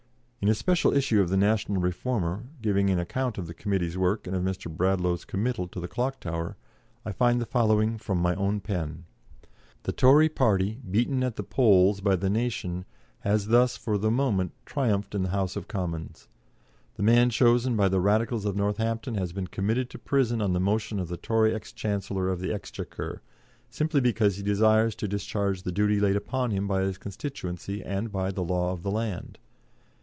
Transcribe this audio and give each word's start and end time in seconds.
In 0.43 0.49
a 0.49 0.55
special 0.55 0.91
issue 0.91 1.21
of 1.21 1.29
the 1.29 1.37
National 1.37 1.79
Reformer, 1.79 2.45
giving 2.63 2.89
an 2.89 2.97
account 2.97 3.37
of 3.37 3.45
the 3.45 3.53
Committee's 3.53 3.95
work 3.95 4.25
and 4.25 4.35
of 4.35 4.41
Mr. 4.41 4.75
Bradlaugh's 4.75 5.23
committal 5.23 5.67
to 5.67 5.79
the 5.79 5.87
Clock 5.87 6.19
Tower, 6.19 6.57
I 7.05 7.11
find 7.11 7.39
the 7.39 7.45
following 7.45 7.99
from 7.99 8.17
my 8.17 8.33
own 8.33 8.59
pen: 8.59 9.05
"The 9.83 9.91
Tory 9.91 10.29
party, 10.29 10.79
beaten 10.89 11.23
at 11.23 11.35
the 11.35 11.43
polls 11.43 12.01
by 12.01 12.15
the 12.15 12.27
nation, 12.27 12.85
has 13.19 13.49
thus, 13.49 13.77
for 13.77 13.99
the 13.99 14.09
moment, 14.09 14.53
triumphed 14.65 15.13
in 15.13 15.21
the 15.21 15.29
House 15.29 15.55
of 15.55 15.67
Commons. 15.67 16.27
The 16.95 17.03
man 17.03 17.29
chosen 17.29 17.75
by 17.75 17.87
the 17.87 17.99
Radicals 17.99 18.43
of 18.45 18.55
Northampton 18.55 19.13
has 19.13 19.33
been 19.33 19.45
committed 19.45 19.91
to 19.91 19.99
prison 19.99 20.41
on 20.41 20.53
the 20.53 20.59
motion 20.59 20.99
of 20.99 21.07
the 21.07 21.17
Tory 21.17 21.53
ex 21.53 21.71
Chancellor 21.71 22.29
of 22.29 22.39
the 22.39 22.51
Exchequer, 22.51 23.21
simply 23.69 24.01
because 24.01 24.37
he 24.37 24.41
desires 24.43 24.95
to 24.95 25.07
discharge 25.07 25.61
the 25.61 25.71
duty 25.71 25.99
laid 25.99 26.15
upon 26.15 26.49
him 26.49 26.67
by 26.67 26.81
his 26.81 26.97
constituency 26.97 27.83
and 27.83 28.11
by 28.11 28.31
the 28.31 28.43
law 28.43 28.71
of 28.71 28.81
the 28.81 28.89
land. 28.91 29.37